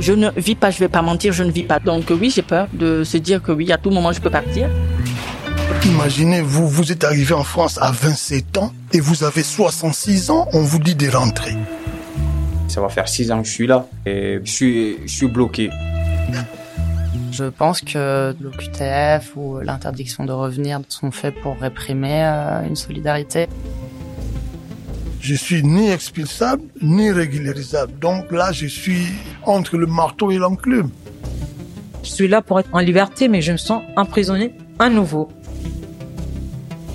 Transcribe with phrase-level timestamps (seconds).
[0.00, 1.78] Je ne vis pas, je vais pas mentir, je ne vis pas.
[1.78, 4.68] Donc oui, j'ai peur de se dire que oui, à tout moment, je peux partir.
[5.84, 10.48] Imaginez, vous, vous êtes arrivé en France à 27 ans et vous avez 66 ans,
[10.54, 11.54] on vous dit de rentrer.
[12.68, 15.70] Ça va faire 6 ans que je suis là et je suis, je suis bloqué.
[17.32, 23.48] Je pense que l'OQTF ou l'interdiction de revenir sont faits pour réprimer euh, une solidarité.
[25.20, 27.98] Je suis ni expulsable, ni régularisable.
[27.98, 29.06] Donc là, je suis
[29.44, 30.90] entre le marteau et l'enclume.
[32.02, 35.28] Je suis là pour être en liberté, mais je me sens emprisonné à nouveau.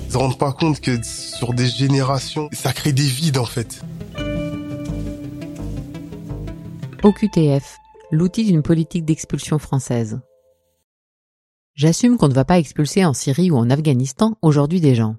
[0.06, 3.82] Ils se rendent pas compte que sur des générations, ça crée des vides en fait.
[7.04, 7.76] OQTF,
[8.10, 10.18] l'outil d'une politique d'expulsion française.
[11.74, 15.16] J'assume qu'on ne va pas expulser en Syrie ou en Afghanistan aujourd'hui des gens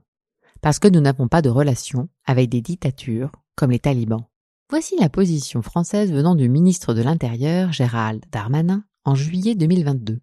[0.61, 4.25] parce que nous n'avons pas de relation avec des dictatures comme les talibans.
[4.69, 10.19] Voici la position française venant du ministre de l'Intérieur Gérald Darmanin en juillet 2022.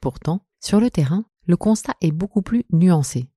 [0.00, 3.28] Pourtant, sur le terrain, le constat est beaucoup plus nuancé.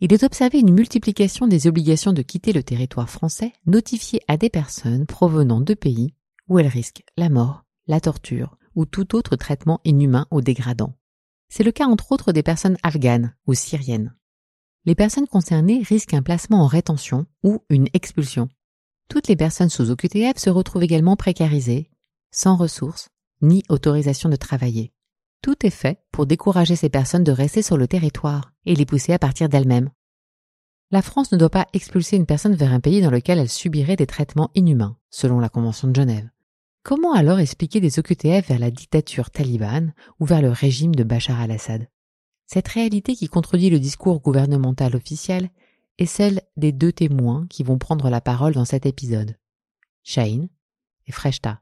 [0.00, 4.50] Il est observé une multiplication des obligations de quitter le territoire français notifiées à des
[4.50, 6.14] personnes provenant de pays
[6.48, 10.94] où elles risquent la mort, la torture ou tout autre traitement inhumain ou dégradant.
[11.48, 14.14] C'est le cas entre autres des personnes afghanes ou syriennes
[14.86, 18.48] les personnes concernées risquent un placement en rétention ou une expulsion.
[19.08, 21.90] Toutes les personnes sous OQTF se retrouvent également précarisées,
[22.30, 23.08] sans ressources
[23.42, 24.92] ni autorisation de travailler.
[25.42, 29.12] Tout est fait pour décourager ces personnes de rester sur le territoire et les pousser
[29.12, 29.90] à partir d'elles-mêmes.
[30.92, 33.96] La France ne doit pas expulser une personne vers un pays dans lequel elle subirait
[33.96, 36.30] des traitements inhumains, selon la Convention de Genève.
[36.84, 41.40] Comment alors expliquer des OQTF vers la dictature talibane ou vers le régime de Bachar
[41.40, 41.88] al-Assad?
[42.46, 45.50] Cette réalité qui contredit le discours gouvernemental officiel
[45.98, 49.36] est celle des deux témoins qui vont prendre la parole dans cet épisode.
[50.04, 50.46] Shahin
[51.06, 51.60] et Freshta,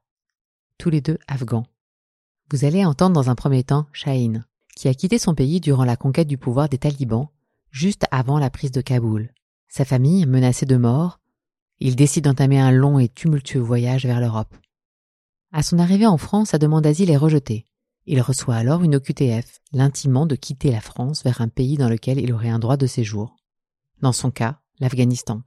[0.78, 1.66] tous les deux afghans.
[2.50, 4.44] Vous allez entendre dans un premier temps Shahin,
[4.76, 7.28] qui a quitté son pays durant la conquête du pouvoir des talibans,
[7.70, 9.32] juste avant la prise de Kaboul.
[9.68, 11.20] Sa famille, menacée de mort,
[11.80, 14.54] il décide d'entamer un long et tumultueux voyage vers l'Europe.
[15.52, 17.64] À son arrivée en France, sa demande d'asile est rejetée.
[18.06, 22.18] Il reçoit alors une OQTF, l'intimant de quitter la France vers un pays dans lequel
[22.18, 23.36] il aurait un droit de séjour.
[24.02, 25.40] Dans son cas, l'Afghanistan.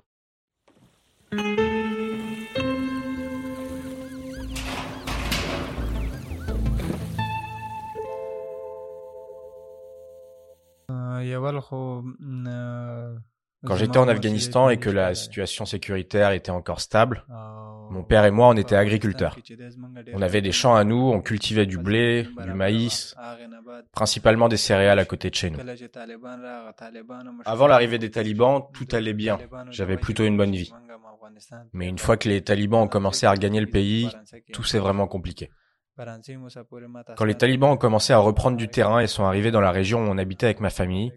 [13.65, 17.23] Quand j'étais en Afghanistan et que la situation sécuritaire était encore stable,
[17.89, 19.37] mon père et moi, on était agriculteurs.
[20.13, 23.15] On avait des champs à nous, on cultivait du blé, du maïs,
[23.91, 25.59] principalement des céréales à côté de chez nous.
[27.45, 29.37] Avant l'arrivée des talibans, tout allait bien.
[29.69, 30.71] J'avais plutôt une bonne vie.
[31.73, 34.09] Mais une fois que les talibans ont commencé à regagner le pays,
[34.53, 35.49] tout s'est vraiment compliqué.
[37.15, 39.99] Quand les talibans ont commencé à reprendre du terrain et sont arrivés dans la région
[40.05, 41.11] où on habitait avec ma famille,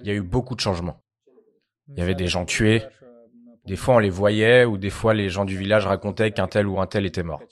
[0.00, 1.02] il y a eu beaucoup de changements.
[1.88, 2.82] Il y avait des gens tués.
[3.68, 6.66] Des fois, on les voyait ou des fois, les gens du village racontaient qu'un tel
[6.66, 7.42] ou un tel était mort.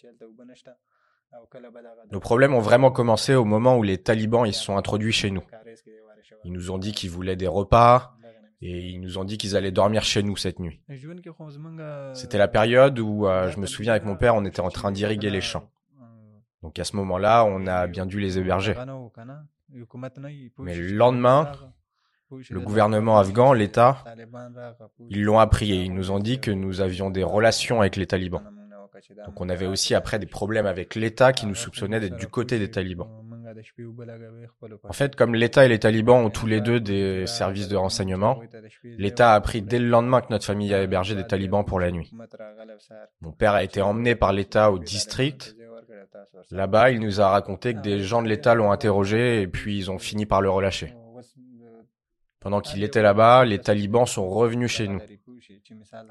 [2.10, 5.30] Nos problèmes ont vraiment commencé au moment où les talibans ils se sont introduits chez
[5.30, 5.42] nous.
[6.44, 8.16] Ils nous ont dit qu'ils voulaient des repas
[8.62, 10.80] et ils nous ont dit qu'ils allaient dormir chez nous cette nuit.
[12.14, 14.92] C'était la période où, euh, je me souviens avec mon père, on était en train
[14.92, 15.68] d'irriguer les champs.
[16.62, 18.74] Donc à ce moment-là, on a bien dû les héberger.
[20.58, 21.52] Mais le lendemain,
[22.50, 24.04] le gouvernement afghan, l'État,
[25.10, 28.06] ils l'ont appris et ils nous ont dit que nous avions des relations avec les
[28.06, 28.42] talibans.
[29.26, 32.58] Donc on avait aussi après des problèmes avec l'État qui nous soupçonnait d'être du côté
[32.58, 33.08] des talibans.
[34.84, 38.40] En fait, comme l'État et les talibans ont tous les deux des services de renseignement,
[38.82, 41.90] l'État a appris dès le lendemain que notre famille a hébergé des talibans pour la
[41.90, 42.12] nuit.
[43.20, 45.56] Mon père a été emmené par l'État au district.
[46.50, 49.90] Là-bas, il nous a raconté que des gens de l'État l'ont interrogé et puis ils
[49.90, 50.94] ont fini par le relâcher.
[52.46, 55.00] Pendant qu'il était là-bas, les talibans sont revenus chez nous.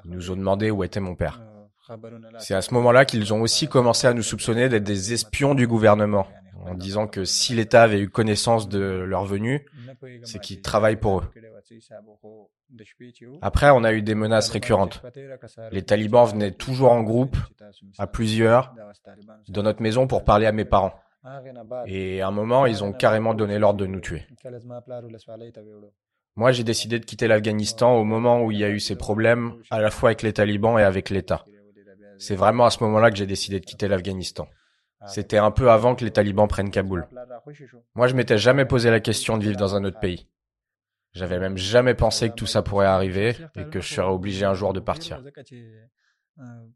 [0.03, 1.41] Ils nous ont demandé où était mon père.
[2.39, 5.65] C'est à ce moment-là qu'ils ont aussi commencé à nous soupçonner d'être des espions du
[5.65, 6.27] gouvernement,
[6.65, 9.65] en disant que si l'État avait eu connaissance de leur venue,
[10.23, 11.31] c'est qu'ils travaillent pour eux.
[13.41, 15.01] Après, on a eu des menaces récurrentes.
[15.71, 17.37] Les talibans venaient toujours en groupe,
[17.97, 18.75] à plusieurs,
[19.47, 20.99] dans notre maison pour parler à mes parents.
[21.85, 24.27] Et à un moment, ils ont carrément donné l'ordre de nous tuer.
[26.37, 29.53] Moi, j'ai décidé de quitter l'Afghanistan au moment où il y a eu ces problèmes,
[29.71, 31.45] à la fois avec les talibans et avec l'État.
[32.17, 34.47] C'est vraiment à ce moment-là que j'ai décidé de quitter l'Afghanistan.
[35.07, 37.07] C'était un peu avant que les talibans prennent Kaboul.
[37.93, 40.27] Moi, je m'étais jamais posé la question de vivre dans un autre pays.
[41.13, 44.53] J'avais même jamais pensé que tout ça pourrait arriver et que je serais obligé un
[44.53, 45.21] jour de partir.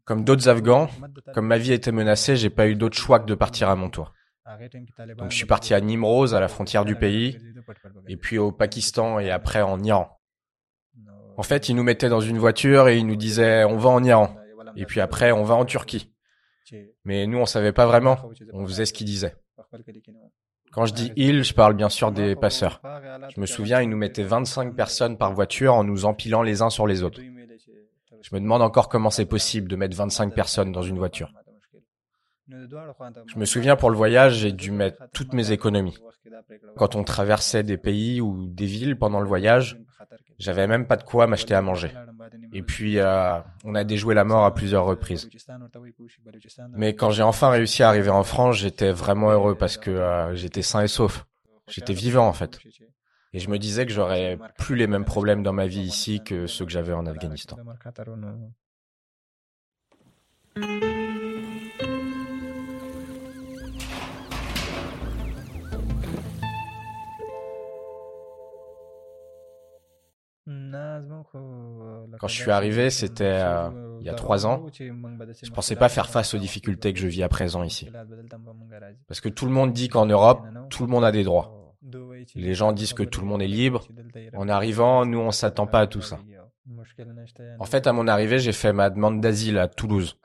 [0.04, 0.88] Comme d'autres Afghans,
[1.34, 3.90] comme ma vie était menacée, j'ai pas eu d'autre choix que de partir à mon
[3.90, 4.14] tour.
[5.16, 7.38] Donc je suis parti à Nimroz, à la frontière du pays,
[8.08, 10.20] et puis au Pakistan et après en Iran.
[11.36, 14.04] En fait, ils nous mettaient dans une voiture et ils nous disaient on va en
[14.04, 14.36] Iran.
[14.76, 16.12] Et puis après, on va en Turquie.
[17.04, 18.18] Mais nous, on savait pas vraiment.
[18.52, 19.34] On faisait ce qu'ils disaient.
[20.72, 22.80] Quand je dis ils, je parle bien sûr des passeurs.
[23.34, 26.70] Je me souviens, ils nous mettaient 25 personnes par voiture en nous empilant les uns
[26.70, 27.20] sur les autres.
[28.22, 31.32] Je me demande encore comment c'est possible de mettre 25 personnes dans une voiture.
[33.26, 35.96] Je me souviens pour le voyage, j'ai dû mettre toutes mes économies.
[36.76, 39.78] Quand on traversait des pays ou des villes pendant le voyage,
[40.38, 41.92] j'avais même pas de quoi m'acheter à manger.
[42.52, 45.28] Et puis, euh, on a déjoué la mort à plusieurs reprises.
[46.70, 50.34] Mais quand j'ai enfin réussi à arriver en France, j'étais vraiment heureux parce que euh,
[50.34, 51.26] j'étais sain et sauf.
[51.68, 52.58] J'étais vivant en fait.
[53.32, 56.46] Et je me disais que j'aurais plus les mêmes problèmes dans ma vie ici que
[56.46, 57.56] ceux que j'avais en Afghanistan.
[72.18, 73.70] Quand je suis arrivé, c'était euh,
[74.00, 74.66] il y a trois ans.
[74.72, 77.88] Je pensais pas faire face aux difficultés que je vis à présent ici.
[79.06, 81.74] Parce que tout le monde dit qu'en Europe, tout le monde a des droits.
[82.34, 83.86] Les gens disent que tout le monde est libre.
[84.34, 86.18] En arrivant, nous, on s'attend pas à tout ça.
[87.58, 90.18] En fait, à mon arrivée, j'ai fait ma demande d'asile à Toulouse.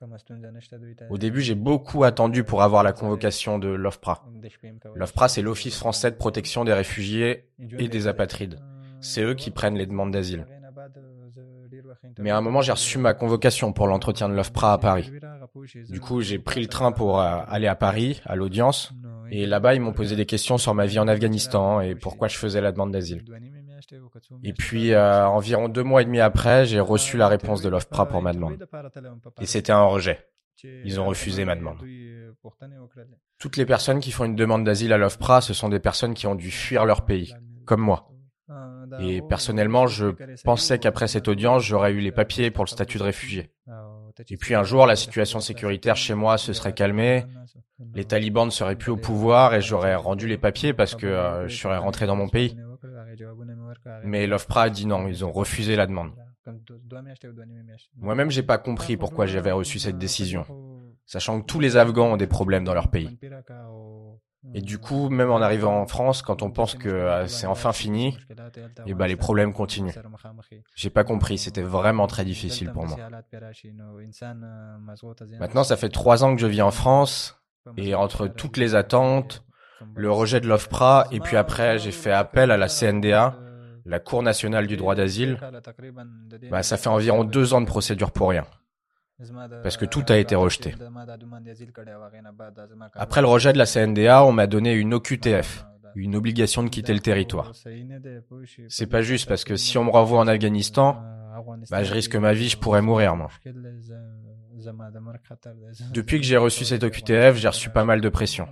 [1.09, 4.25] Au début, j'ai beaucoup attendu pour avoir la convocation de l'OFPRA.
[4.95, 7.47] L'OFPRA, c'est l'Office français de protection des réfugiés
[7.77, 8.59] et des apatrides.
[9.05, 10.45] C'est eux qui prennent les demandes d'asile.
[12.17, 15.11] Mais à un moment, j'ai reçu ma convocation pour l'entretien de l'OFPRA à Paris.
[15.89, 18.93] Du coup, j'ai pris le train pour euh, aller à Paris, à l'audience.
[19.29, 22.37] Et là-bas, ils m'ont posé des questions sur ma vie en Afghanistan et pourquoi je
[22.37, 23.23] faisais la demande d'asile.
[24.43, 28.07] Et puis, euh, environ deux mois et demi après, j'ai reçu la réponse de l'OFPRA
[28.07, 28.65] pour ma demande.
[29.39, 30.25] Et c'était un rejet.
[30.63, 31.77] Ils ont refusé ma demande.
[33.37, 36.27] Toutes les personnes qui font une demande d'asile à l'OFPRA, ce sont des personnes qui
[36.27, 37.35] ont dû fuir leur pays,
[37.65, 38.09] comme moi.
[38.99, 40.07] Et personnellement, je
[40.43, 43.51] pensais qu'après cette audience, j'aurais eu les papiers pour le statut de réfugié.
[44.29, 47.25] Et puis un jour, la situation sécuritaire chez moi se serait calmée,
[47.93, 51.47] les talibans ne seraient plus au pouvoir et j'aurais rendu les papiers parce que euh,
[51.47, 52.57] je serais rentré dans mon pays.
[54.03, 56.11] Mais l'OFPRA a dit non, ils ont refusé la demande.
[57.97, 60.45] Moi-même, j'ai pas compris pourquoi j'avais reçu cette décision,
[61.05, 63.17] sachant que tous les Afghans ont des problèmes dans leur pays.
[64.53, 67.73] Et du coup, même en arrivant en France, quand on pense que euh, c'est enfin
[67.73, 68.17] fini,
[68.85, 69.93] et ben les problèmes continuent.
[70.75, 72.97] J'ai pas compris, c'était vraiment très difficile pour moi.
[75.39, 77.41] Maintenant, ça fait trois ans que je vis en France,
[77.77, 79.43] et entre toutes les attentes,
[79.95, 83.37] le rejet de l'OFPRA, et puis après, j'ai fait appel à la CNDA,
[83.85, 85.37] la Cour nationale du droit d'asile,
[86.49, 88.45] bah, ça fait environ deux ans de procédure pour rien
[89.63, 90.75] parce que tout a été rejeté.
[92.93, 95.65] Après le rejet de la CNDA, on m'a donné une OQTF,
[95.95, 97.53] une obligation de quitter le territoire.
[98.67, 101.01] C'est pas juste parce que si on me renvoie en Afghanistan,
[101.69, 103.29] bah, je risque ma vie, je pourrais mourir moi.
[105.93, 108.47] Depuis que j'ai reçu cette OQTF, j'ai reçu pas mal de pression.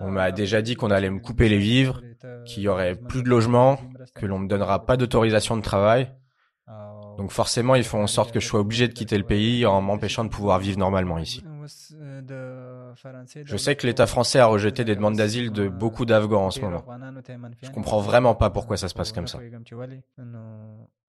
[0.00, 2.02] On m'a déjà dit qu'on allait me couper les vivres,
[2.44, 3.78] qu'il y aurait plus de logement,
[4.14, 6.12] que l'on me donnera pas d'autorisation de travail.
[7.18, 9.82] Donc forcément, ils font en sorte que je sois obligé de quitter le pays en
[9.82, 11.42] m'empêchant de pouvoir vivre normalement ici.
[13.44, 16.60] Je sais que l'État français a rejeté des demandes d'asile de beaucoup d'Afghans en ce
[16.60, 16.84] moment.
[17.62, 19.40] Je comprends vraiment pas pourquoi ça se passe comme ça.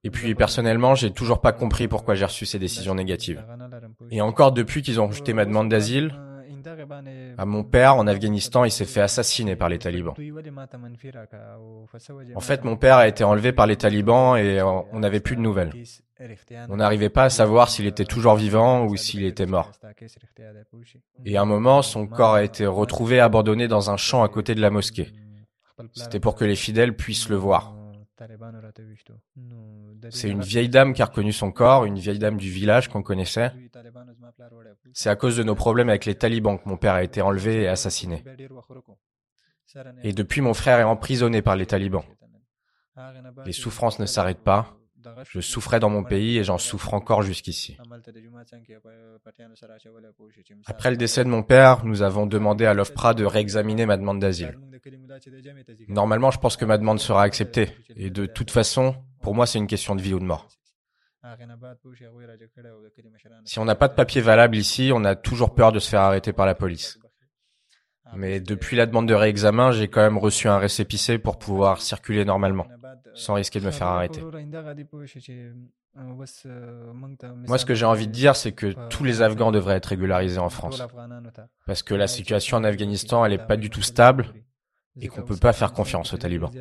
[0.03, 3.45] Et puis personnellement, j'ai toujours pas compris pourquoi j'ai reçu ces décisions négatives.
[4.09, 6.11] Et encore depuis qu'ils ont rejeté ma demande d'asile,
[7.37, 10.13] à mon père, en Afghanistan, il s'est fait assassiner par les talibans.
[12.35, 15.41] En fait, mon père a été enlevé par les talibans et on n'avait plus de
[15.41, 15.71] nouvelles.
[16.69, 19.71] On n'arrivait pas à savoir s'il était toujours vivant ou s'il était mort.
[21.25, 24.55] Et à un moment, son corps a été retrouvé abandonné dans un champ à côté
[24.55, 25.13] de la mosquée.
[25.93, 27.73] C'était pour que les fidèles puissent le voir.
[30.09, 33.03] C'est une vieille dame qui a reconnu son corps, une vieille dame du village qu'on
[33.03, 33.51] connaissait.
[34.93, 37.63] C'est à cause de nos problèmes avec les talibans que mon père a été enlevé
[37.63, 38.23] et assassiné.
[40.03, 42.03] Et depuis, mon frère est emprisonné par les talibans.
[43.45, 44.78] Les souffrances ne s'arrêtent pas.
[45.29, 47.77] Je souffrais dans mon pays et j'en souffre encore jusqu'ici.
[50.65, 54.19] Après le décès de mon père, nous avons demandé à l'OFPRA de réexaminer ma demande
[54.19, 54.57] d'asile.
[55.87, 57.69] Normalement, je pense que ma demande sera acceptée.
[57.95, 60.47] Et de toute façon, pour moi, c'est une question de vie ou de mort.
[63.45, 66.01] Si on n'a pas de papier valable ici, on a toujours peur de se faire
[66.01, 66.97] arrêter par la police.
[68.15, 72.25] Mais depuis la demande de réexamen, j'ai quand même reçu un récépissé pour pouvoir circuler
[72.25, 72.67] normalement,
[73.13, 74.21] sans risquer de me faire arrêter.
[77.47, 80.39] Moi, ce que j'ai envie de dire, c'est que tous les Afghans devraient être régularisés
[80.39, 80.81] en France.
[81.65, 84.33] Parce que la situation en Afghanistan, elle n'est pas du tout stable
[85.01, 86.51] et qu'on ne peut pas faire confiance aux talibans.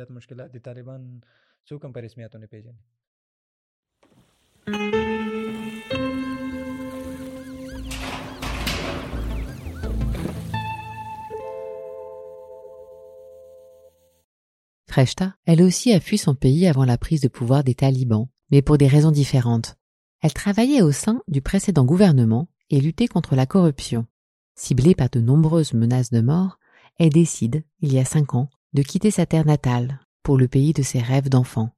[14.89, 18.63] Freshta, elle aussi a fui son pays avant la prise de pouvoir des talibans, mais
[18.63, 19.77] pour des raisons différentes.
[20.21, 24.07] Elle travaillait au sein du précédent gouvernement et luttait contre la corruption.
[24.55, 26.59] Ciblée par de nombreuses menaces de mort,
[26.97, 30.73] elle décide, il y a cinq ans, de quitter sa terre natale pour le pays
[30.73, 31.69] de ses rêves d'enfant,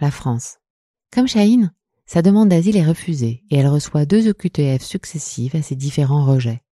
[0.00, 0.58] la France.
[1.12, 1.72] Comme Chahine,
[2.06, 6.62] sa demande d'asile est refusée et elle reçoit deux OQTF successives à ses différents rejets.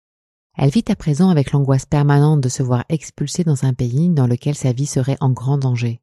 [0.56, 4.26] Elle vit à présent avec l'angoisse permanente de se voir expulsée dans un pays dans
[4.26, 6.00] lequel sa vie serait en grand danger.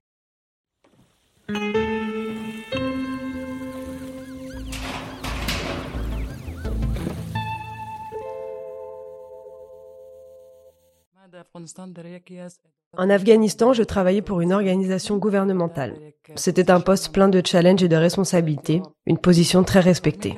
[12.98, 15.96] En Afghanistan, je travaillais pour une organisation gouvernementale.
[16.36, 20.38] C'était un poste plein de challenges et de responsabilités, une position très respectée.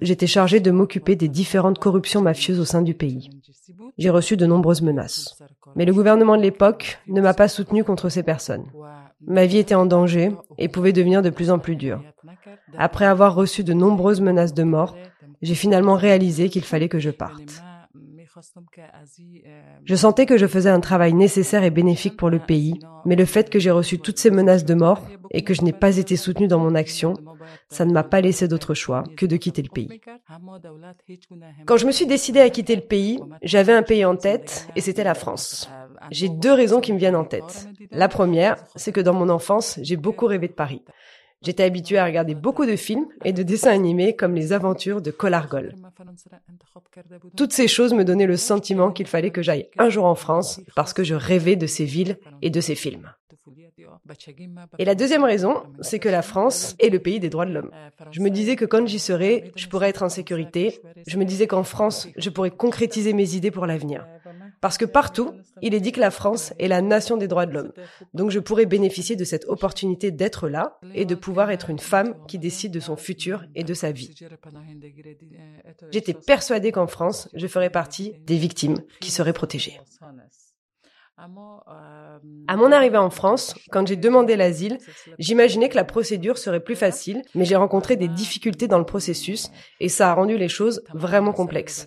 [0.00, 3.30] J'étais chargé de m'occuper des différentes corruptions mafieuses au sein du pays.
[3.98, 5.38] J'ai reçu de nombreuses menaces.
[5.74, 8.66] Mais le gouvernement de l'époque ne m'a pas soutenu contre ces personnes.
[9.26, 12.02] Ma vie était en danger et pouvait devenir de plus en plus dure.
[12.78, 14.96] Après avoir reçu de nombreuses menaces de mort,
[15.42, 17.62] j'ai finalement réalisé qu'il fallait que je parte.
[19.84, 23.24] Je sentais que je faisais un travail nécessaire et bénéfique pour le pays, mais le
[23.24, 26.16] fait que j'ai reçu toutes ces menaces de mort et que je n'ai pas été
[26.16, 27.14] soutenu dans mon action,
[27.68, 30.00] ça ne m'a pas laissé d'autre choix que de quitter le pays.
[31.64, 34.80] Quand je me suis décidé à quitter le pays, j'avais un pays en tête et
[34.80, 35.70] c'était la France.
[36.10, 37.68] J'ai deux raisons qui me viennent en tête.
[37.90, 40.82] La première, c'est que dans mon enfance, j'ai beaucoup rêvé de Paris.
[41.46, 45.12] J'étais habitué à regarder beaucoup de films et de dessins animés comme les aventures de
[45.12, 45.76] Colargol.
[47.36, 50.60] Toutes ces choses me donnaient le sentiment qu'il fallait que j'aille un jour en France
[50.74, 53.12] parce que je rêvais de ces villes et de ces films.
[54.78, 57.70] Et la deuxième raison, c'est que la France est le pays des droits de l'homme.
[58.10, 60.80] Je me disais que quand j'y serais, je pourrais être en sécurité.
[61.06, 64.04] Je me disais qu'en France, je pourrais concrétiser mes idées pour l'avenir.
[64.60, 65.32] Parce que partout,
[65.62, 67.72] il est dit que la France est la nation des droits de l'homme.
[68.14, 72.14] Donc je pourrais bénéficier de cette opportunité d'être là et de pouvoir être une femme
[72.26, 74.14] qui décide de son futur et de sa vie.
[75.90, 79.78] J'étais persuadée qu'en France, je ferais partie des victimes qui seraient protégées.
[81.18, 84.76] À mon arrivée en France, quand j'ai demandé l'asile,
[85.18, 89.50] j'imaginais que la procédure serait plus facile, mais j'ai rencontré des difficultés dans le processus
[89.80, 91.86] et ça a rendu les choses vraiment complexes.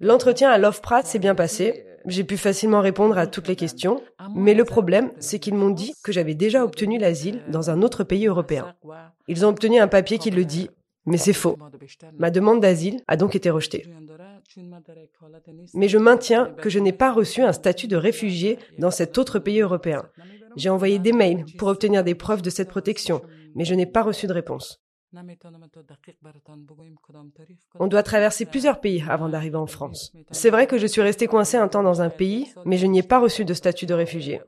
[0.00, 1.84] L'entretien à l'OFPRA s'est bien passé.
[2.06, 4.02] J'ai pu facilement répondre à toutes les questions.
[4.34, 8.04] Mais le problème, c'est qu'ils m'ont dit que j'avais déjà obtenu l'asile dans un autre
[8.04, 8.74] pays européen.
[9.28, 10.70] Ils ont obtenu un papier qui le dit.
[11.04, 11.58] Mais c'est faux.
[12.18, 13.86] Ma demande d'asile a donc été rejetée.
[15.74, 19.38] Mais je maintiens que je n'ai pas reçu un statut de réfugié dans cet autre
[19.38, 20.04] pays européen.
[20.56, 23.22] J'ai envoyé des mails pour obtenir des preuves de cette protection,
[23.54, 24.81] mais je n'ai pas reçu de réponse.
[27.78, 30.12] On doit traverser plusieurs pays avant d'arriver en France.
[30.30, 33.00] C'est vrai que je suis resté coincé un temps dans un pays, mais je n'y
[33.00, 34.40] ai pas reçu de statut de réfugié.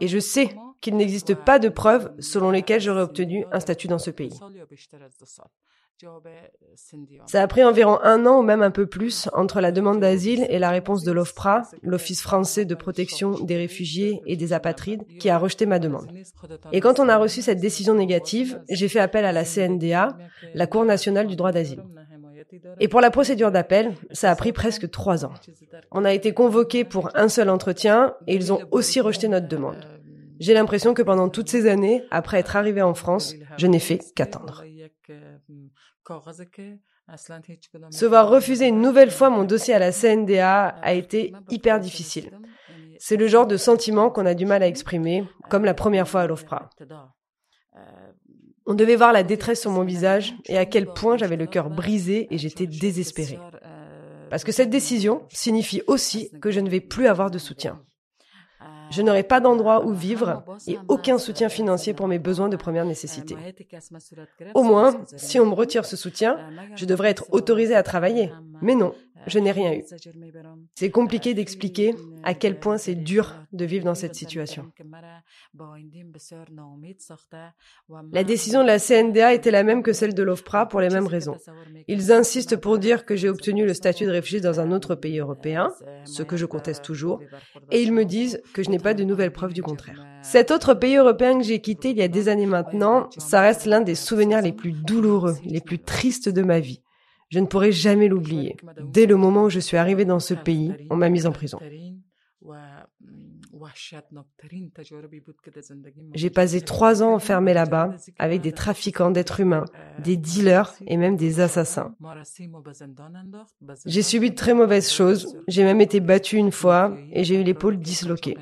[0.00, 3.98] Et je sais qu'il n'existe pas de preuves selon lesquelles j'aurais obtenu un statut dans
[3.98, 4.38] ce pays.
[7.26, 10.46] Ça a pris environ un an ou même un peu plus entre la demande d'asile
[10.48, 15.30] et la réponse de l'OFPRA, l'Office français de protection des réfugiés et des apatrides, qui
[15.30, 16.10] a rejeté ma demande.
[16.72, 20.16] Et quand on a reçu cette décision négative, j'ai fait appel à la CNDA,
[20.54, 21.82] la Cour nationale du droit d'asile.
[22.80, 25.34] Et pour la procédure d'appel, ça a pris presque trois ans.
[25.90, 29.76] On a été convoqué pour un seul entretien et ils ont aussi rejeté notre demande.
[30.40, 34.00] J'ai l'impression que pendant toutes ces années, après être arrivé en France, je n'ai fait
[34.16, 34.64] qu'attendre.
[37.90, 42.38] Se voir refuser une nouvelle fois mon dossier à la CNDA a été hyper difficile.
[42.98, 46.22] C'est le genre de sentiment qu'on a du mal à exprimer, comme la première fois
[46.22, 46.70] à l'OFPRA.
[48.64, 51.68] On devait voir la détresse sur mon visage et à quel point j'avais le cœur
[51.68, 53.40] brisé et j'étais désespérée.
[54.30, 57.82] Parce que cette décision signifie aussi que je ne vais plus avoir de soutien.
[58.92, 62.84] Je n'aurai pas d'endroit où vivre et aucun soutien financier pour mes besoins de première
[62.84, 63.36] nécessité.
[64.54, 66.38] Au moins, si on me retire ce soutien,
[66.76, 68.32] je devrais être autorisée à travailler.
[68.60, 68.92] Mais non,
[69.26, 69.84] je n'ai rien eu.
[70.74, 74.70] C'est compliqué d'expliquer à quel point c'est dur de vivre dans cette situation.
[78.12, 81.06] La décision de la CNDA était la même que celle de l'OFPRA pour les mêmes
[81.06, 81.36] raisons.
[81.88, 85.18] Ils insistent pour dire que j'ai obtenu le statut de réfugié dans un autre pays
[85.18, 85.72] européen,
[86.04, 87.20] ce que je conteste toujours,
[87.70, 90.04] et ils me disent que je n'ai pas de nouvelles preuves du contraire.
[90.22, 93.66] Cet autre pays européen que j'ai quitté il y a des années maintenant, ça reste
[93.66, 96.81] l'un des souvenirs les plus douloureux, les plus tristes de ma vie.
[97.32, 98.56] Je ne pourrai jamais l'oublier.
[98.82, 101.58] Dès le moment où je suis arrivée dans ce pays, on m'a mise en prison.
[106.14, 109.64] J'ai passé trois ans enfermé là-bas avec des trafiquants d'êtres humains,
[109.98, 111.94] des dealers et même des assassins.
[113.86, 115.36] J'ai subi de très mauvaises choses.
[115.48, 118.36] J'ai même été battue une fois et j'ai eu l'épaule disloquée.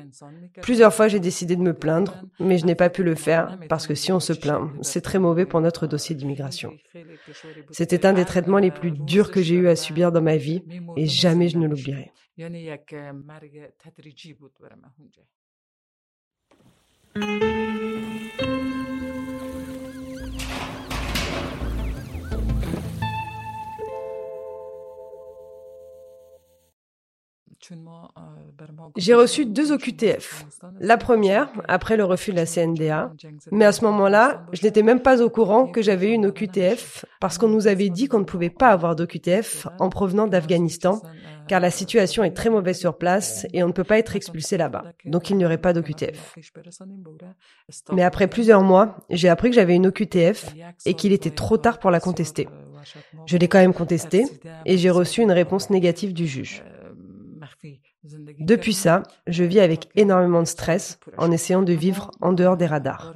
[0.61, 3.87] Plusieurs fois, j'ai décidé de me plaindre, mais je n'ai pas pu le faire parce
[3.87, 6.73] que si on se plaint, c'est très mauvais pour notre dossier d'immigration.
[7.71, 10.63] C'était un des traitements les plus durs que j'ai eu à subir dans ma vie
[10.97, 12.11] et jamais je ne l'oublierai.
[12.37, 15.23] یعنی یک مرگ تدریجی بود برای من اونجا.
[28.97, 30.45] J'ai reçu deux OQTF.
[30.79, 33.11] La première, après le refus de la CNDA,
[33.51, 37.05] mais à ce moment-là, je n'étais même pas au courant que j'avais eu une OQTF
[37.19, 41.01] parce qu'on nous avait dit qu'on ne pouvait pas avoir d'OQTF en provenant d'Afghanistan,
[41.47, 44.57] car la situation est très mauvaise sur place et on ne peut pas être expulsé
[44.57, 44.83] là-bas.
[45.05, 46.35] Donc il n'y aurait pas d'OQTF.
[47.91, 50.53] Mais après plusieurs mois, j'ai appris que j'avais une OQTF
[50.85, 52.47] et qu'il était trop tard pour la contester.
[53.25, 54.25] Je l'ai quand même contestée
[54.65, 56.63] et j'ai reçu une réponse négative du juge.
[58.39, 62.65] Depuis ça, je vis avec énormément de stress en essayant de vivre en dehors des
[62.65, 63.13] radars.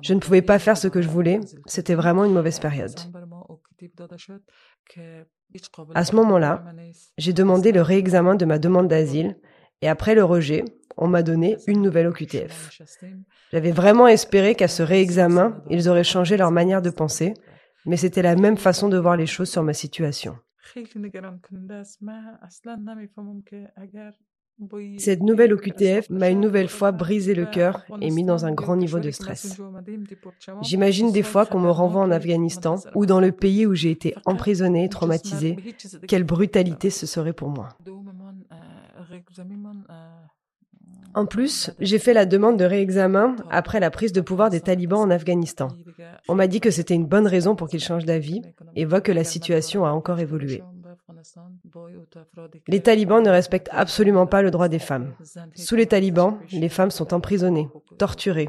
[0.00, 2.98] Je ne pouvais pas faire ce que je voulais, c'était vraiment une mauvaise période.
[5.94, 6.64] À ce moment-là,
[7.18, 9.36] j'ai demandé le réexamen de ma demande d'asile
[9.82, 10.64] et après le rejet,
[10.96, 12.80] on m'a donné une nouvelle OQTF.
[13.52, 17.34] J'avais vraiment espéré qu'à ce réexamen, ils auraient changé leur manière de penser,
[17.84, 20.36] mais c'était la même façon de voir les choses sur ma situation.
[24.98, 28.76] Cette nouvelle OQTF m'a une nouvelle fois brisé le cœur et mis dans un grand
[28.76, 29.60] niveau de stress.
[30.62, 34.14] J'imagine des fois qu'on me renvoie en Afghanistan ou dans le pays où j'ai été
[34.26, 35.56] emprisonné et traumatisé.
[36.06, 37.70] Quelle brutalité ce serait pour moi.
[41.14, 45.00] En plus, j'ai fait la demande de réexamen après la prise de pouvoir des talibans
[45.00, 45.68] en Afghanistan.
[46.28, 48.42] On m'a dit que c'était une bonne raison pour qu'ils changent d'avis
[48.74, 50.62] et voient que la situation a encore évolué.
[52.68, 55.14] Les talibans ne respectent absolument pas le droit des femmes.
[55.54, 58.48] Sous les talibans, les femmes sont emprisonnées, torturées.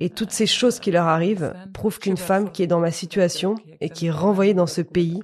[0.00, 3.54] Et toutes ces choses qui leur arrivent prouvent qu'une femme qui est dans ma situation
[3.80, 5.22] et qui est renvoyée dans ce pays,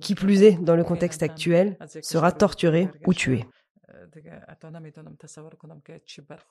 [0.00, 3.44] qui plus est dans le contexte actuel, sera torturée ou tuée.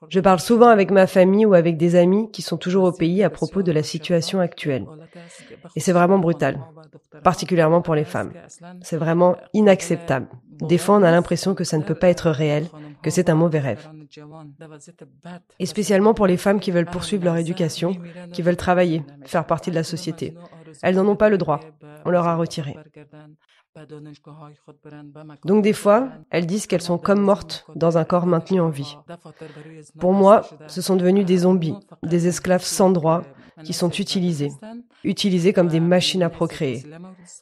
[0.09, 3.23] Je parle souvent avec ma famille ou avec des amis qui sont toujours au pays
[3.23, 4.85] à propos de la situation actuelle.
[5.75, 6.59] Et c'est vraiment brutal,
[7.23, 8.33] particulièrement pour les femmes.
[8.81, 10.27] C'est vraiment inacceptable.
[10.61, 12.67] Des fois, on a l'impression que ça ne peut pas être réel,
[13.01, 13.87] que c'est un mauvais rêve.
[15.59, 17.95] Et spécialement pour les femmes qui veulent poursuivre leur éducation,
[18.33, 20.35] qui veulent travailler, faire partie de la société.
[20.81, 21.61] Elles n'en ont pas le droit.
[22.05, 22.75] On leur a retiré.
[25.45, 28.97] Donc des fois, elles disent qu'elles sont comme mortes dans un corps maintenu en vie.
[29.99, 33.23] Pour moi, ce sont devenus des zombies, des esclaves sans droit
[33.63, 34.51] qui sont utilisés,
[35.03, 36.85] utilisés comme des machines à procréer.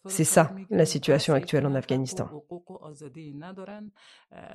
[0.05, 2.29] C'est ça la situation actuelle en Afghanistan.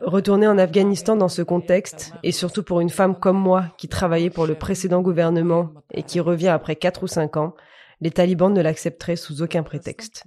[0.00, 4.30] Retourner en Afghanistan dans ce contexte, et surtout pour une femme comme moi qui travaillait
[4.30, 7.54] pour le précédent gouvernement et qui revient après 4 ou 5 ans,
[8.00, 10.26] les talibans ne l'accepteraient sous aucun prétexte.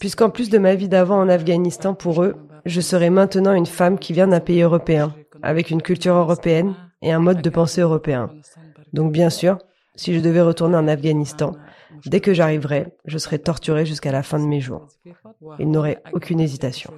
[0.00, 2.34] Puisqu'en plus de ma vie d'avant en Afghanistan pour eux,
[2.66, 7.12] je serai maintenant une femme qui vient d'un pays européen, avec une culture européenne et
[7.12, 8.30] un mode de pensée européen.
[8.92, 9.58] Donc bien sûr,
[9.96, 11.52] si je devais retourner en Afghanistan,
[12.06, 14.86] dès que j'arriverai, je serai torturée jusqu'à la fin de mes jours.
[15.58, 16.92] Il n'aurait aucune hésitation.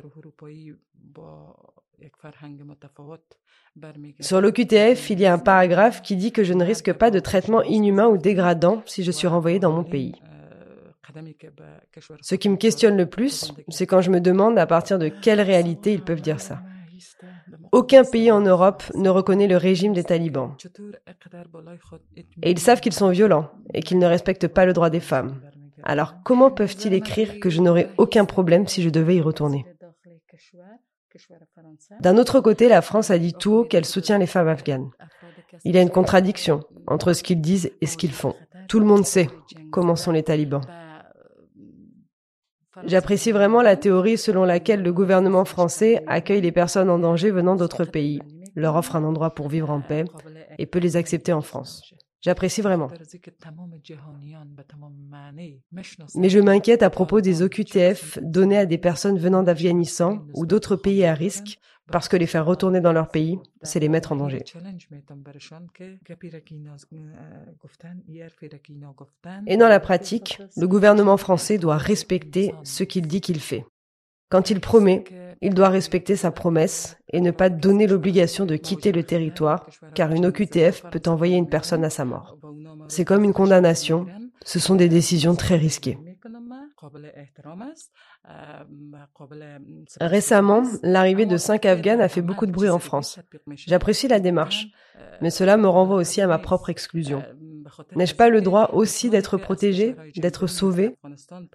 [4.20, 7.20] Sur l'OQTF, il y a un paragraphe qui dit que je ne risque pas de
[7.20, 10.14] traitement inhumain ou dégradant si je suis renvoyée dans mon pays.
[12.20, 15.40] Ce qui me questionne le plus, c'est quand je me demande à partir de quelle
[15.40, 16.60] réalité ils peuvent dire ça.
[17.72, 20.54] Aucun pays en Europe ne reconnaît le régime des talibans.
[22.42, 25.40] Et ils savent qu'ils sont violents et qu'ils ne respectent pas le droit des femmes.
[25.82, 29.66] Alors comment peuvent-ils écrire que je n'aurais aucun problème si je devais y retourner?
[32.00, 34.90] D'un autre côté, la France a dit tout haut qu'elle soutient les femmes afghanes.
[35.64, 38.34] Il y a une contradiction entre ce qu'ils disent et ce qu'ils font.
[38.68, 39.30] Tout le monde sait
[39.70, 40.62] comment sont les talibans.
[42.84, 47.56] J'apprécie vraiment la théorie selon laquelle le gouvernement français accueille les personnes en danger venant
[47.56, 48.20] d'autres pays,
[48.54, 50.04] leur offre un endroit pour vivre en paix
[50.58, 51.82] et peut les accepter en France.
[52.26, 52.90] J'apprécie vraiment.
[56.16, 60.74] Mais je m'inquiète à propos des OQTF donnés à des personnes venant d'Afghanistan ou d'autres
[60.74, 61.60] pays à risque
[61.92, 64.42] parce que les faire retourner dans leur pays, c'est les mettre en danger.
[69.46, 73.64] Et dans la pratique, le gouvernement français doit respecter ce qu'il dit qu'il fait.
[74.28, 75.04] Quand il promet,
[75.40, 80.12] il doit respecter sa promesse et ne pas donner l'obligation de quitter le territoire, car
[80.12, 82.36] une OQTF peut envoyer une personne à sa mort.
[82.88, 84.06] C'est comme une condamnation,
[84.44, 85.98] ce sont des décisions très risquées.
[90.00, 93.18] Récemment, l'arrivée de cinq Afghans a fait beaucoup de bruit en France.
[93.54, 94.66] J'apprécie la démarche,
[95.20, 97.22] mais cela me renvoie aussi à ma propre exclusion.
[97.94, 100.96] N'ai-je pas le droit aussi d'être protégée, d'être sauvée,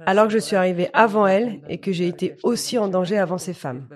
[0.06, 3.38] alors que je suis arrivée avant elles et que j'ai été aussi en danger avant
[3.38, 3.88] ces femmes?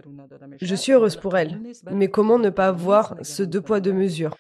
[0.62, 1.60] Je suis heureuse pour elles,
[1.92, 4.36] mais comment ne pas voir ce deux poids deux mesures?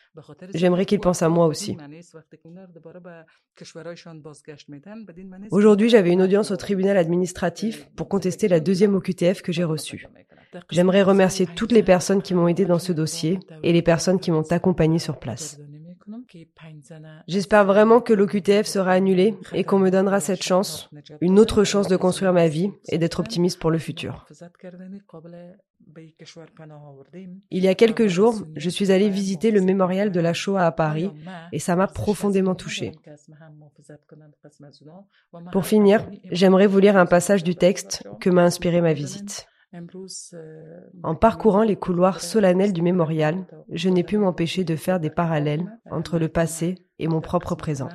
[0.53, 1.77] J'aimerais qu'ils pensent à moi aussi.
[5.51, 10.07] Aujourd'hui, j'avais une audience au tribunal administratif pour contester la deuxième OQTF que j'ai reçue.
[10.71, 14.31] J'aimerais remercier toutes les personnes qui m'ont aidé dans ce dossier et les personnes qui
[14.31, 15.59] m'ont accompagné sur place.
[17.27, 20.89] J'espère vraiment que l'OQTF sera annulé et qu'on me donnera cette chance,
[21.21, 24.27] une autre chance de construire ma vie et d'être optimiste pour le futur.
[27.51, 30.71] Il y a quelques jours, je suis allée visiter le mémorial de la Shoah à
[30.71, 31.11] Paris
[31.51, 32.91] et ça m'a profondément touchée.
[35.51, 39.47] Pour finir, j'aimerais vous lire un passage du texte que m'a inspiré ma visite.
[41.03, 45.79] En parcourant les couloirs solennels du mémorial, je n'ai pu m'empêcher de faire des parallèles
[45.89, 47.89] entre le passé et mon propre présent.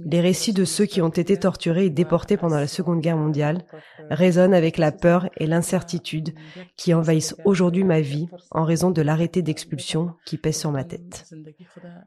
[0.00, 3.64] Les récits de ceux qui ont été torturés et déportés pendant la Seconde Guerre mondiale
[4.10, 6.34] résonnent avec la peur et l'incertitude
[6.76, 11.24] qui envahissent aujourd'hui ma vie en raison de l'arrêté d'expulsion qui pèse sur ma tête.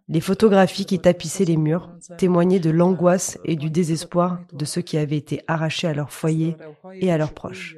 [0.07, 4.97] Les photographies qui tapissaient les murs témoignaient de l'angoisse et du désespoir de ceux qui
[4.97, 6.55] avaient été arrachés à leur foyer
[6.93, 7.77] et à leurs proches.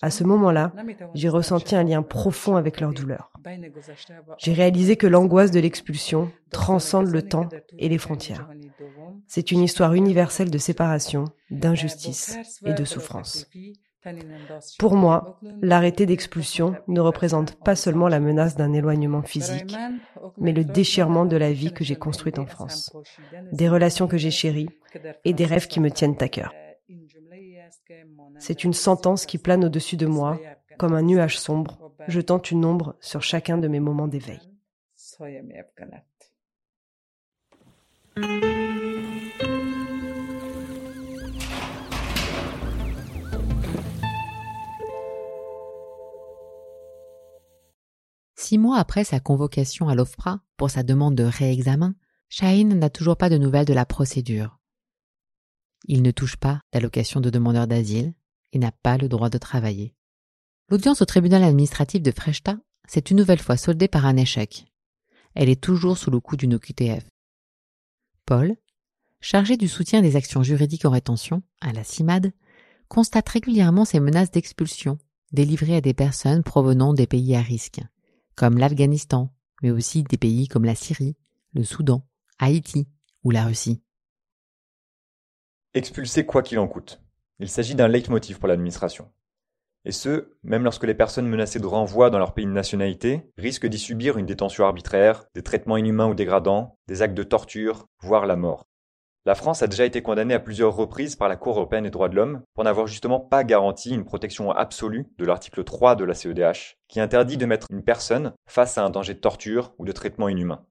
[0.00, 0.72] À ce moment-là,
[1.14, 3.30] j'ai ressenti un lien profond avec leur douleur.
[4.38, 8.48] J'ai réalisé que l'angoisse de l'expulsion transcende le temps et les frontières.
[9.26, 13.48] C'est une histoire universelle de séparation, d'injustice et de souffrance.
[14.78, 19.76] Pour moi, l'arrêté d'expulsion ne représente pas seulement la menace d'un éloignement physique,
[20.38, 22.92] mais le déchirement de la vie que j'ai construite en France,
[23.52, 24.70] des relations que j'ai chéries
[25.24, 26.52] et des rêves qui me tiennent à cœur.
[28.38, 30.40] C'est une sentence qui plane au-dessus de moi,
[30.78, 34.40] comme un nuage sombre, jetant une ombre sur chacun de mes moments d'éveil.
[38.14, 38.24] Six
[48.58, 51.94] mois après sa convocation à l'OFPRA pour sa demande de réexamen,
[52.28, 54.58] Shaheen n'a toujours pas de nouvelles de la procédure.
[55.86, 58.12] Il ne touche pas d'allocation de demandeur d'asile
[58.52, 59.94] et n'a pas le droit de travailler.
[60.68, 64.66] L'audience au tribunal administratif de Frechta s'est une nouvelle fois soldée par un échec.
[65.34, 67.11] Elle est toujours sous le coup d'une OQTF.
[68.32, 68.56] Paul,
[69.20, 72.32] chargé du soutien des actions juridiques en rétention à la CIMAD,
[72.88, 74.96] constate régulièrement ces menaces d'expulsion
[75.32, 77.82] délivrées à des personnes provenant des pays à risque,
[78.34, 81.14] comme l'Afghanistan, mais aussi des pays comme la Syrie,
[81.52, 82.88] le Soudan, Haïti
[83.22, 83.82] ou la Russie.
[85.74, 87.02] Expulser quoi qu'il en coûte.
[87.38, 89.12] Il s'agit d'un leitmotiv pour l'administration.
[89.84, 93.66] Et ce, même lorsque les personnes menacées de renvoi dans leur pays de nationalité risquent
[93.66, 98.26] d'y subir une détention arbitraire, des traitements inhumains ou dégradants, des actes de torture, voire
[98.26, 98.68] la mort.
[99.24, 102.08] La France a déjà été condamnée à plusieurs reprises par la Cour européenne des droits
[102.08, 106.14] de l'homme pour n'avoir justement pas garanti une protection absolue de l'article 3 de la
[106.14, 109.92] CEDH, qui interdit de mettre une personne face à un danger de torture ou de
[109.92, 110.66] traitement inhumain.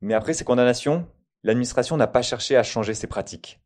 [0.00, 1.06] Mais après ces condamnations,
[1.44, 3.60] l'administration n'a pas cherché à changer ses pratiques.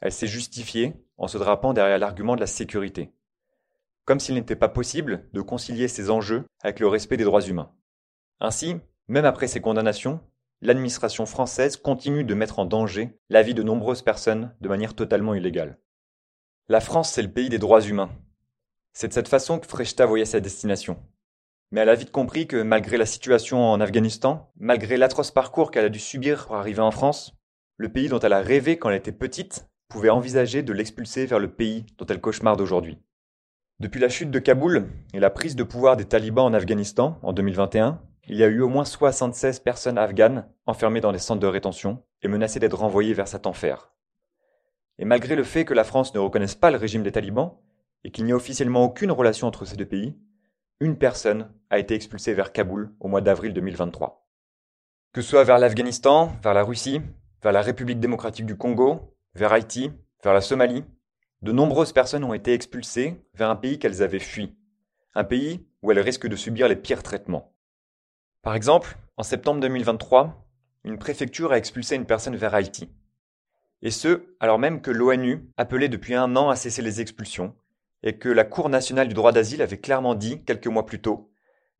[0.00, 3.12] Elle s'est justifiée en se drapant derrière l'argument de la sécurité.
[4.08, 7.74] Comme s'il n'était pas possible de concilier ces enjeux avec le respect des droits humains.
[8.40, 10.20] Ainsi, même après ces condamnations,
[10.62, 15.34] l'administration française continue de mettre en danger la vie de nombreuses personnes de manière totalement
[15.34, 15.78] illégale.
[16.70, 18.08] La France, c'est le pays des droits humains.
[18.94, 20.96] C'est de cette façon que Frechta voyait sa destination.
[21.70, 25.84] Mais elle a vite compris que malgré la situation en Afghanistan, malgré l'atroce parcours qu'elle
[25.84, 27.34] a dû subir pour arriver en France,
[27.76, 31.38] le pays dont elle a rêvé quand elle était petite pouvait envisager de l'expulser vers
[31.38, 32.98] le pays dont elle cauchemarde aujourd'hui.
[33.80, 37.32] Depuis la chute de Kaboul et la prise de pouvoir des talibans en Afghanistan en
[37.32, 41.46] 2021, il y a eu au moins 76 personnes afghanes enfermées dans des centres de
[41.46, 43.92] rétention et menacées d'être renvoyées vers cet enfer.
[44.98, 47.52] Et malgré le fait que la France ne reconnaisse pas le régime des talibans,
[48.02, 50.16] et qu'il n'y a officiellement aucune relation entre ces deux pays,
[50.80, 54.28] une personne a été expulsée vers Kaboul au mois d'avril 2023.
[55.12, 57.00] Que ce soit vers l'Afghanistan, vers la Russie,
[57.44, 59.92] vers la République démocratique du Congo, vers Haïti,
[60.24, 60.84] vers la Somalie,
[61.42, 64.56] de nombreuses personnes ont été expulsées vers un pays qu'elles avaient fui,
[65.14, 67.54] un pays où elles risquent de subir les pires traitements.
[68.42, 70.48] Par exemple, en septembre 2023,
[70.84, 72.90] une préfecture a expulsé une personne vers Haïti.
[73.82, 77.54] Et ce, alors même que l'ONU appelait depuis un an à cesser les expulsions,
[78.02, 81.30] et que la Cour nationale du droit d'asile avait clairement dit, quelques mois plus tôt,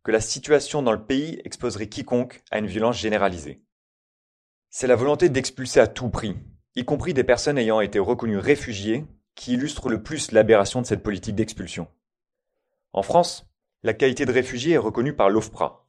[0.05, 3.63] que la situation dans le pays exposerait quiconque à une violence généralisée.
[4.71, 6.37] C'est la volonté d'expulser à tout prix,
[6.77, 9.07] y compris des personnes ayant été reconnues réfugiées,
[9.39, 11.87] qui illustre le plus l'aberration de cette politique d'expulsion.
[12.93, 13.47] En France,
[13.85, 15.87] la qualité de réfugié est reconnue par l'OFPRA.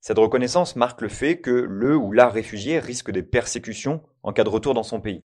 [0.00, 4.42] Cette reconnaissance marque le fait que le ou la réfugié risque des persécutions en cas
[4.42, 5.22] de retour dans son pays.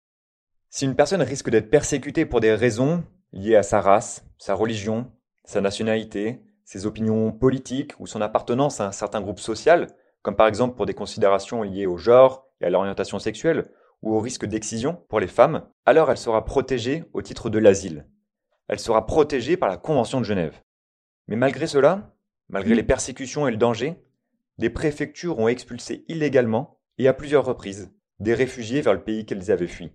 [0.70, 5.10] Si une personne risque d'être persécutée pour des raisons liées à sa race, sa religion,
[5.44, 9.88] sa nationalité, ses opinions politiques ou son appartenance à un certain groupe social,
[10.22, 13.68] comme par exemple pour des considérations liées au genre et à l'orientation sexuelle,
[14.02, 18.06] ou au risque d'excision pour les femmes, alors elle sera protégée au titre de l'asile.
[18.68, 20.62] Elle sera protégée par la Convention de Genève.
[21.26, 22.14] Mais malgré cela,
[22.48, 23.96] malgré les persécutions et le danger,
[24.58, 29.50] des préfectures ont expulsé illégalement, et à plusieurs reprises, des réfugiés vers le pays qu'elles
[29.50, 29.92] avaient fui.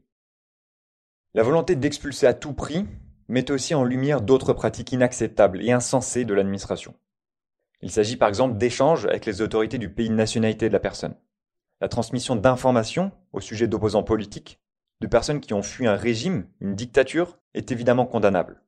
[1.33, 2.85] La volonté d'expulser à tout prix
[3.27, 6.95] met aussi en lumière d'autres pratiques inacceptables et insensées de l'administration.
[7.81, 11.15] Il s'agit par exemple d'échanges avec les autorités du pays de nationalité de la personne.
[11.83, 14.61] La transmission d'informations au sujet d'opposants politiques,
[15.01, 18.63] de personnes qui ont fui un régime, une dictature, est évidemment condamnable.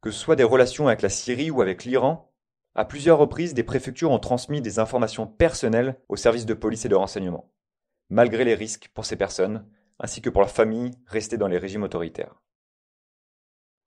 [0.00, 2.34] Que ce soit des relations avec la Syrie ou avec l'Iran,
[2.74, 6.88] à plusieurs reprises, des préfectures ont transmis des informations personnelles aux services de police et
[6.88, 7.52] de renseignement,
[8.10, 9.64] malgré les risques pour ces personnes,
[10.00, 12.42] ainsi que pour leurs familles restées dans les régimes autoritaires.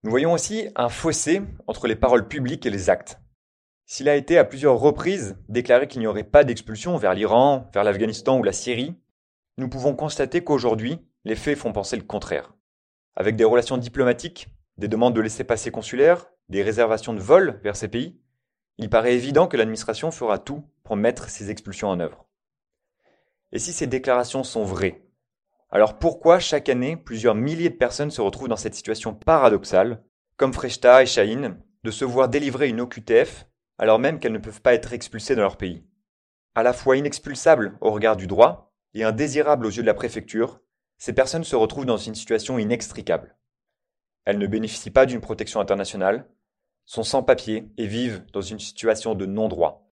[0.03, 3.20] Nous voyons aussi un fossé entre les paroles publiques et les actes.
[3.93, 7.83] S'il a été à plusieurs reprises déclaré qu'il n'y aurait pas d'expulsion vers l'Iran, vers
[7.83, 8.95] l'Afghanistan ou la Syrie,
[9.57, 12.53] nous pouvons constater qu'aujourd'hui, les faits font penser le contraire.
[13.17, 17.89] Avec des relations diplomatiques, des demandes de laissez-passer consulaires, des réservations de vol vers ces
[17.89, 18.17] pays,
[18.77, 22.29] il paraît évident que l'administration fera tout pour mettre ces expulsions en œuvre.
[23.51, 25.03] Et si ces déclarations sont vraies,
[25.69, 30.01] alors pourquoi chaque année plusieurs milliers de personnes se retrouvent dans cette situation paradoxale,
[30.37, 33.50] comme Freshta et Shahin, de se voir délivrer une OQTF
[33.81, 35.83] alors même qu'elles ne peuvent pas être expulsées dans leur pays
[36.53, 40.61] À la fois inexpulsables au regard du droit et indésirables aux yeux de la préfecture,
[40.99, 43.35] ces personnes se retrouvent dans une situation inextricable.
[44.23, 46.29] Elles ne bénéficient pas d'une protection internationale,
[46.85, 49.91] sont sans papier et vivent dans une situation de non-droit.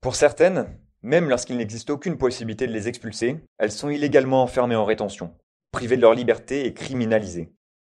[0.00, 4.84] Pour certaines, même lorsqu'il n'existe aucune possibilité de les expulser, elles sont illégalement enfermées en
[4.84, 5.36] rétention,
[5.70, 7.52] privées de leur liberté et criminalisées.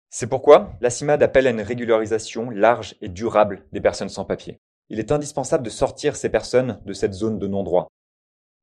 [0.09, 4.59] C'est pourquoi la CIMAD appelle à une régularisation large et durable des personnes sans papier.
[4.89, 7.87] Il est indispensable de sortir ces personnes de cette zone de non-droit.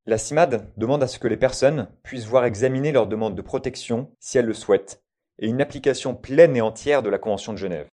[0.07, 4.11] La CIMAD demande à ce que les personnes puissent voir examiner leur demande de protection
[4.21, 5.03] si elles le souhaitent,
[5.39, 7.89] et une application pleine et entière de la Convention de Genève.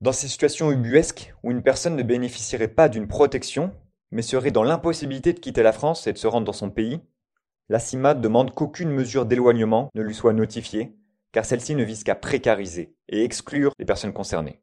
[0.00, 3.72] Dans ces situations ubuesques où une personne ne bénéficierait pas d'une protection,
[4.10, 7.00] mais serait dans l'impossibilité de quitter la France et de se rendre dans son pays,
[7.68, 10.96] la CIMAD demande qu'aucune mesure d'éloignement ne lui soit notifiée,
[11.32, 14.60] car celle-ci ne vise qu'à précariser et exclure les personnes concernées.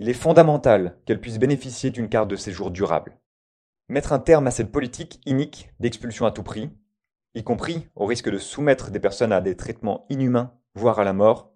[0.00, 3.18] Il est fondamental qu'elle puisse bénéficier d'une carte de séjour durable.
[3.88, 6.70] Mettre un terme à cette politique inique d'expulsion à tout prix,
[7.34, 11.12] y compris au risque de soumettre des personnes à des traitements inhumains, voire à la
[11.12, 11.52] mort,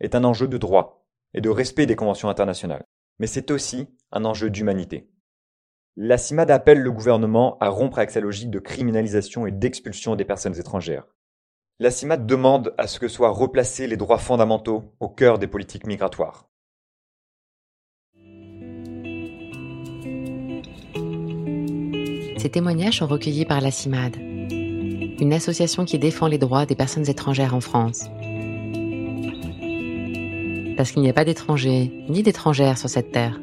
[0.00, 2.84] est un enjeu de droit et de respect des conventions internationales.
[3.20, 5.10] Mais c'est aussi un enjeu d'humanité.
[5.96, 10.26] La CIMAD appelle le gouvernement à rompre avec sa logique de criminalisation et d'expulsion des
[10.26, 11.06] personnes étrangères.
[11.80, 15.86] La CIMAD demande à ce que soient replacés les droits fondamentaux au cœur des politiques
[15.86, 16.50] migratoires.
[22.38, 27.08] Ces témoignages sont recueillis par la CIMAD, une association qui défend les droits des personnes
[27.10, 28.04] étrangères en France.
[30.76, 33.40] Parce qu'il n'y a pas d'étrangers ni d'étrangères sur cette terre.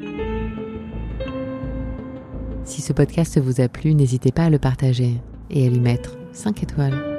[2.64, 6.16] Si ce podcast vous a plu, n'hésitez pas à le partager et à lui mettre
[6.32, 7.15] 5 étoiles.